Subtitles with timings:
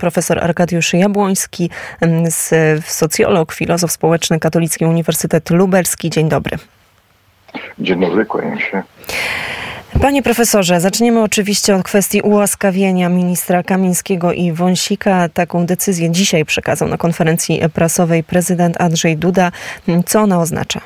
[0.00, 1.70] profesor Arkadiusz Jabłoński,
[2.86, 6.10] socjolog, filozof społeczny, Katolicki Uniwersytet Lubelski.
[6.10, 6.58] Dzień dobry.
[7.78, 8.82] Dzień dobry, kłaniam się.
[10.00, 15.28] Panie profesorze, zaczniemy oczywiście od kwestii ułaskawienia ministra Kamińskiego i Wąsika.
[15.28, 19.52] Taką decyzję dzisiaj przekazał na konferencji prasowej prezydent Andrzej Duda.
[20.06, 20.80] Co ona oznacza?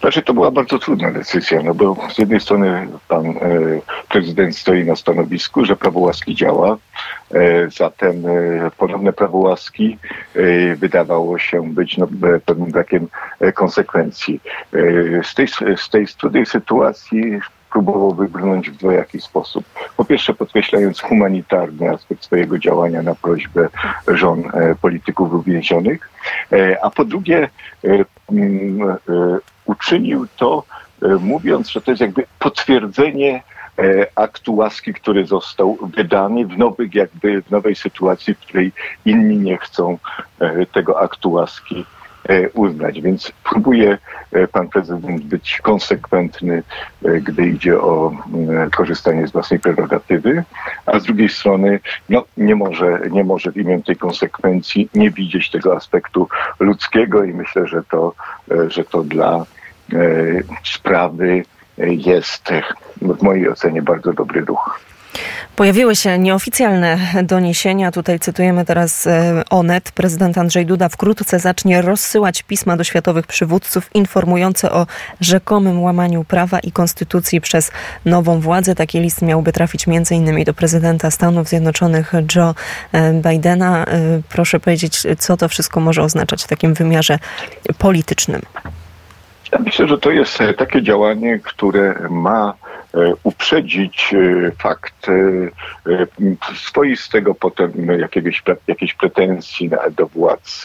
[0.00, 3.34] Znaczy, to była bardzo trudna decyzja, no bo z jednej strony pan e,
[4.08, 6.76] prezydent stoi na stanowisku, że prawo łaski działa,
[7.34, 9.98] e, zatem e, ponowne prawo łaski
[10.34, 13.08] e, wydawało się być no, e, pewnym brakiem
[13.40, 14.40] e, konsekwencji.
[15.22, 17.40] z, tej, z tej trudnej sytuacji
[17.72, 19.64] próbował wybrnąć w dwojaki sposób.
[19.96, 23.68] Po pierwsze podkreślając humanitarny aspekt swojego działania na prośbę
[24.08, 24.42] żon
[24.82, 26.10] polityków uwięzionych,
[26.82, 27.48] a po drugie
[29.68, 30.64] uczynił to
[31.20, 33.42] mówiąc, że to jest jakby potwierdzenie
[34.16, 38.72] aktu łaski, który został wydany w nowych, jakby w nowej sytuacji, w której
[39.04, 39.98] inni nie chcą
[40.72, 41.84] tego aktu łaski
[42.54, 43.00] uznać.
[43.00, 43.98] Więc próbuje
[44.52, 46.62] pan prezydent być konsekwentny,
[47.02, 48.12] gdy idzie o
[48.76, 50.44] korzystanie z własnej prerogatywy,
[50.86, 55.50] a z drugiej strony no, nie, może, nie może w imię tej konsekwencji nie widzieć
[55.50, 56.28] tego aspektu
[56.60, 58.14] ludzkiego i myślę, że to,
[58.68, 59.46] że to dla
[60.64, 61.42] sprawy
[61.78, 62.48] jest
[63.02, 64.80] w mojej ocenie bardzo dobry ruch.
[65.56, 67.92] Pojawiły się nieoficjalne doniesienia.
[67.92, 69.08] Tutaj cytujemy teraz
[69.50, 69.92] Onet.
[69.92, 74.86] Prezydent Andrzej Duda wkrótce zacznie rozsyłać pisma do światowych przywódców informujące o
[75.20, 77.70] rzekomym łamaniu prawa i konstytucji przez
[78.04, 78.74] nową władzę.
[78.74, 80.44] Taki list miałby trafić m.in.
[80.44, 82.54] do prezydenta Stanów Zjednoczonych Joe
[83.12, 83.84] Bidena.
[84.28, 87.18] Proszę powiedzieć, co to wszystko może oznaczać w takim wymiarze
[87.78, 88.42] politycznym.
[89.52, 92.54] Ja myślę, że to jest takie działanie, które ma
[93.22, 94.14] uprzedzić
[94.58, 95.06] fakt
[96.54, 100.64] swoistego potem jakiegoś, jakiejś pretensji do władz,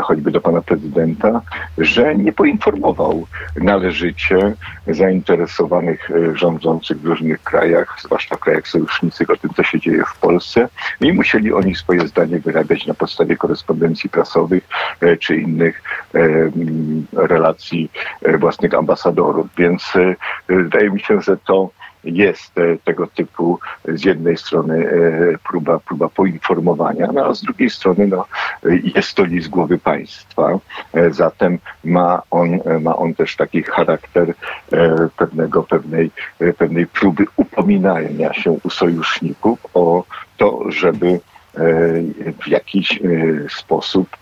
[0.00, 1.40] choćby do pana prezydenta,
[1.78, 3.26] że nie poinformował
[3.56, 4.54] należycie
[4.86, 10.16] zainteresowanych rządzących w różnych krajach, zwłaszcza w krajach sojuszniczych, o tym, co się dzieje w
[10.20, 10.68] Polsce
[11.00, 14.68] i musieli oni swoje zdanie wyrabiać na podstawie korespondencji prasowych
[15.20, 15.82] czy innych
[17.12, 17.90] relacji
[18.38, 19.46] własnych ambasadorów.
[19.58, 19.92] Więc
[20.48, 21.70] wydaje mi się, że to
[22.04, 22.52] jest
[22.84, 24.86] tego typu z jednej strony
[25.48, 28.24] próba, próba poinformowania, no a z drugiej strony no,
[28.96, 30.58] jest to list głowy państwa.
[31.10, 34.34] Zatem ma on, ma on też taki charakter
[35.16, 36.10] pewnego, pewnej,
[36.58, 40.04] pewnej próby upominania się u sojuszników o
[40.36, 41.20] to, żeby
[42.42, 43.00] w jakiś
[43.48, 44.16] sposób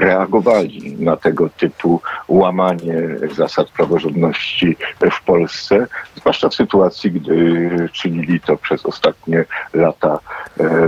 [0.00, 2.94] reagowali na tego typu łamanie
[3.36, 4.76] zasad praworządności
[5.12, 9.44] w Polsce, zwłaszcza w sytuacji, gdy czynili to przez ostatnie
[9.74, 10.18] lata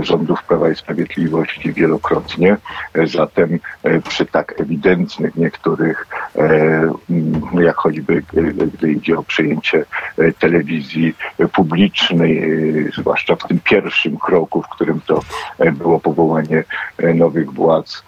[0.01, 2.57] rządów Prawa i Sprawiedliwości wielokrotnie.
[3.03, 3.59] Zatem
[4.07, 6.07] przy tak ewidentnych niektórych,
[7.59, 8.23] jak choćby
[8.73, 9.85] gdy idzie o przejęcie
[10.39, 11.15] telewizji
[11.53, 12.43] publicznej,
[12.97, 15.19] zwłaszcza w tym pierwszym kroku, w którym to
[15.73, 16.63] było powołanie
[17.15, 18.03] nowych władz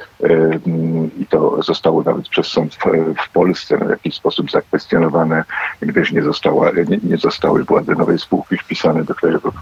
[1.19, 2.75] i to zostało nawet przez sąd
[3.17, 5.43] w, Polsce w jakiś sposób zakwestionowane,
[5.81, 9.53] gdyż nie, została, nie, nie zostały władze nowej spółki wpisane do Krajowego,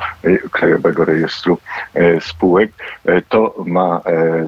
[0.52, 1.58] Krajowego Rejestru
[2.20, 2.72] Spółek.
[3.30, 4.02] To ma,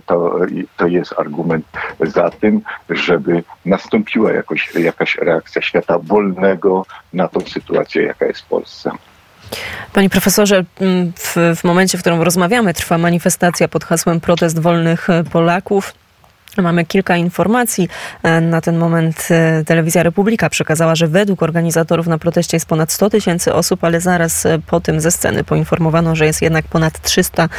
[0.06, 0.40] to,
[0.78, 1.66] to jest argument
[2.00, 8.46] za tym, żeby nastąpiła jakoś, jakaś reakcja świata wolnego na tą sytuację, jaka jest w
[8.46, 8.92] Polsce.
[9.94, 10.64] Panie profesorze,
[11.18, 15.94] w, w momencie, w którym rozmawiamy, trwa manifestacja pod hasłem Protest Wolnych Polaków.
[16.62, 17.90] Mamy kilka informacji.
[18.42, 19.28] Na ten moment
[19.66, 24.48] Telewizja Republika przekazała, że według organizatorów na proteście jest ponad 100 tysięcy osób, ale zaraz
[24.68, 27.50] po tym ze sceny poinformowano, że jest jednak ponad 300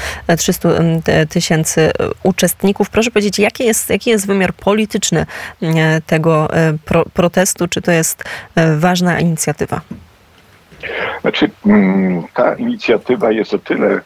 [1.29, 1.91] tysięcy
[2.23, 2.91] uczestników.
[2.91, 5.27] Proszę powiedzieć, jaki jest, jaki jest wymiar polityczny
[6.07, 6.49] tego
[6.85, 7.69] pro, protestu?
[7.69, 8.25] Czy to jest
[8.77, 9.81] ważna inicjatywa?
[11.21, 11.51] Znaczy,
[12.35, 14.01] ta inicjatywa jest o tyle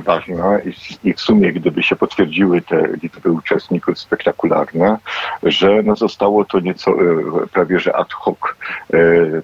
[0.00, 0.58] ważna
[1.04, 4.98] i w sumie, gdyby się potwierdziły te liczby uczestników spektakularne,
[5.42, 6.94] że no zostało to nieco
[7.52, 8.49] prawie że ad hoc.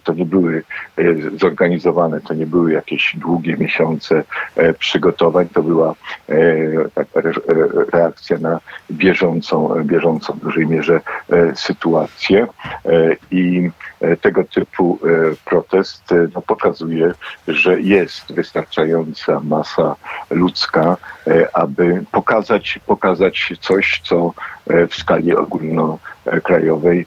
[0.05, 0.63] To nie były
[1.37, 4.25] zorganizowane, to nie były jakieś długie miesiące
[4.79, 5.95] przygotowań, to była
[7.93, 11.01] reakcja na bieżącą, bieżącą w dużej mierze
[11.55, 12.47] sytuację.
[13.31, 13.71] I
[14.21, 14.99] tego typu
[15.45, 17.13] protest no, pokazuje,
[17.49, 19.97] że jest wystarczająca masa
[20.31, 20.97] ludzka,
[21.53, 24.33] aby pokazać, pokazać coś, co
[24.67, 27.07] w skali ogólnokrajowej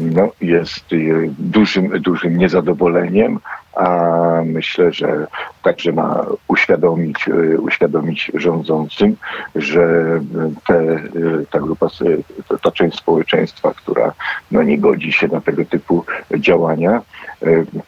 [0.00, 0.84] no, jest
[1.38, 3.38] dużym, dużym niezadowoleniem,
[3.74, 5.26] a myślę, że
[5.62, 7.28] także ma uświadomić,
[7.58, 9.16] uświadomić rządzącym,
[9.54, 10.20] że
[10.66, 11.02] te,
[11.50, 11.86] ta grupa,
[12.62, 14.12] ta część społeczeństwa, która
[14.50, 16.04] no, nie godzi się na tego typu
[16.38, 17.02] działania,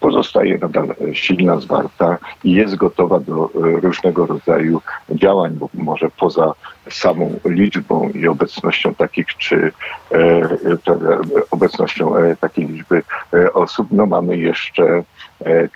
[0.01, 4.81] pozostaje nadal silna, zwarta i jest gotowa do różnego rodzaju
[5.11, 6.53] działań, bo może poza
[6.91, 9.73] samą liczbą i obecnością takich, czy
[10.13, 10.49] e, e,
[11.51, 13.03] obecnością e, takiej liczby
[13.55, 15.03] osób, no mamy jeszcze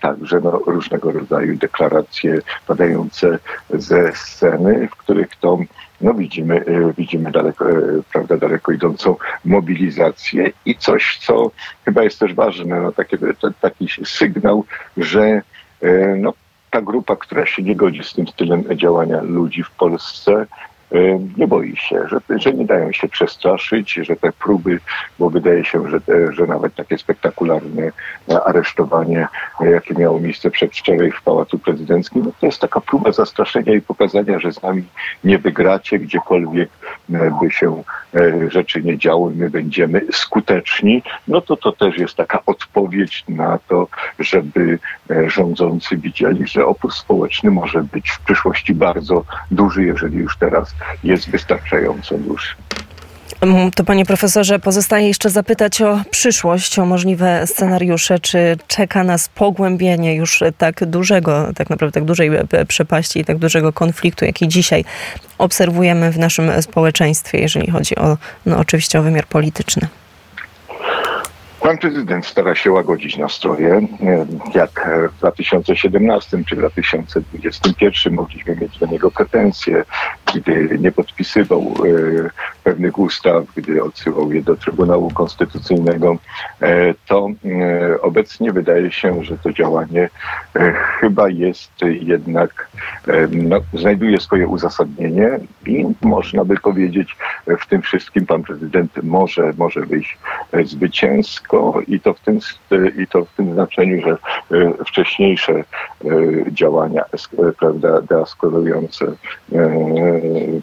[0.00, 3.38] także no, różnego rodzaju deklaracje padające
[3.70, 5.58] ze sceny, w których to
[6.00, 6.64] no widzimy,
[6.96, 7.64] widzimy daleko,
[8.12, 11.50] prawda, daleko idącą mobilizację i coś, co
[11.84, 13.17] chyba jest też ważne, no, taki,
[13.60, 14.64] taki sygnał,
[14.96, 15.43] że
[16.17, 16.32] no,
[16.75, 20.46] ta grupa, która się nie godzi z tym stylem działania ludzi w Polsce,
[21.37, 24.81] nie boi się, że, że nie dają się przestraszyć, że te próby,
[25.19, 26.00] bo wydaje się, że,
[26.32, 27.93] że nawet takie spektakularne
[28.44, 29.29] aresztowanie,
[29.61, 34.38] jakie miało miejsce przedwczoraj w Pałacu Prezydenckim, no to jest taka próba zastraszenia i pokazania,
[34.38, 34.85] że z nami
[35.25, 36.70] nie wygracie, gdziekolwiek
[37.12, 37.82] e, by się
[38.14, 43.58] e, rzeczy nie działy, my będziemy skuteczni, no to to też jest taka odpowiedź na
[43.69, 43.88] to,
[44.19, 44.79] żeby
[45.26, 51.31] rządzący widzieli, że opór społeczny może być w przyszłości bardzo duży, jeżeli już teraz jest
[51.31, 52.48] wystarczająco duży.
[53.75, 58.19] To panie profesorze, pozostaje jeszcze zapytać o przyszłość, o możliwe scenariusze.
[58.19, 62.31] Czy czeka nas pogłębienie już tak dużego, tak naprawdę tak dużej
[62.69, 64.84] przepaści i tak dużego konfliktu, jaki dzisiaj
[65.38, 68.16] obserwujemy w naszym społeczeństwie, jeżeli chodzi o,
[68.46, 69.88] no oczywiście o wymiar polityczny?
[71.64, 73.87] Pan prezydent stara się łagodzić nastroje.
[74.55, 79.84] Jak w 2017 czy 2021 mogliśmy mieć do niego pretensje,
[80.34, 82.31] gdy nie podpisywał e,
[82.64, 86.16] pewnych ustaw, gdy odsyłał je do Trybunału Konstytucyjnego,
[86.61, 90.11] e, to e, obecnie wydaje się, że to działanie
[91.00, 92.69] chyba jest jednak,
[93.31, 95.31] no, znajduje swoje uzasadnienie
[95.66, 97.16] i można by powiedzieć,
[97.61, 100.19] w tym wszystkim pan prezydent może, może wyjść
[100.64, 102.38] zwycięsko i to w tym,
[102.99, 105.64] i to w tym znaczeniu, że e, wcześniejsze e,
[106.52, 109.06] działania e, prawda, deeskalujące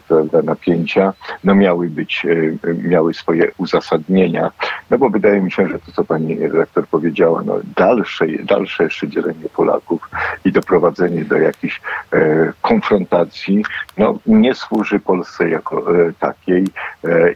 [0.08, 1.12] prawda, napięcia
[1.44, 2.26] no miały być,
[2.64, 4.50] miały swoje uzasadnienia.
[4.90, 9.06] No bo wydaje mi się, że to, co pani redaktor powiedziała, no dalsze, dalsze jeszcze
[9.56, 10.10] Polaków
[10.44, 11.80] i doprowadzenie do jakichś
[12.62, 13.64] konfrontacji,
[13.98, 15.84] no nie służy Polsce jako
[16.18, 16.64] takiej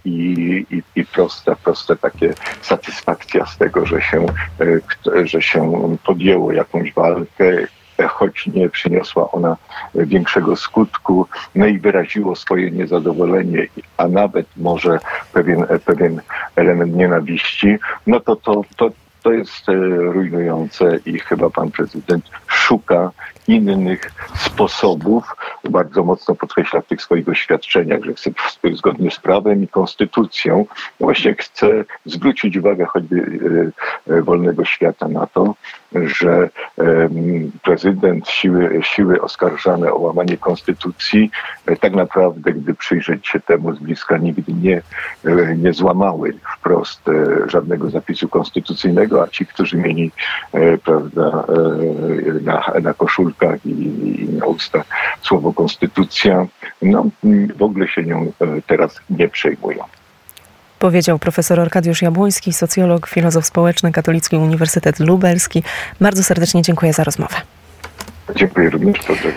[0.04, 4.26] i, i, i proste, proste takie satysfakcja z tego, że się,
[4.60, 7.66] e, że się podjęło jakąś walkę,
[7.98, 9.56] choć nie przyniosła ona
[9.94, 13.66] większego skutku, no i wyraziło swoje niezadowolenie,
[13.96, 14.98] a nawet może
[15.32, 16.20] pewien, pewien
[16.56, 17.76] element nienawiści,
[18.06, 18.90] no to to, to,
[19.22, 19.72] to jest e,
[20.12, 23.10] rujnujące i chyba pan prezydent szuka
[23.48, 25.36] innych sposobów.
[25.70, 28.30] Bardzo mocno podkreśla w tych swoich oświadczeniach, że chce
[28.72, 30.66] zgodnie z prawem i konstytucją.
[31.00, 33.72] Właśnie chce zwrócić uwagę choćby
[34.08, 35.54] e, e, wolnego świata na to,
[36.04, 36.48] że
[37.62, 41.30] prezydent, siły, siły oskarżane o łamanie konstytucji,
[41.66, 44.82] e, tak naprawdę, gdy przyjrzeć się temu z bliska, nigdy nie,
[45.56, 47.00] nie złamały wprost
[47.46, 50.10] żadnego zapisu konstytucyjnego, a ci, którzy mieli
[50.84, 51.44] prawda,
[52.42, 54.86] na, na koszulkę i, i na ustach
[55.22, 56.46] słowo konstytucja,
[56.82, 57.06] no
[57.56, 59.84] w ogóle się nią e, teraz nie przejmują.
[60.86, 65.62] Powiedział profesor Arkadiusz Jabłoński, socjolog, filozof społeczny, Katolicki Uniwersytet Lubelski.
[66.00, 67.34] Bardzo serdecznie dziękuję za rozmowę.
[68.36, 68.96] Dziękuję również.